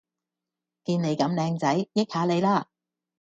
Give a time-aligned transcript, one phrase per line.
[0.83, 2.67] 見你咁靚仔，益吓你啦